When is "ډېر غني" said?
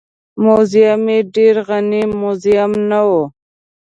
1.35-2.03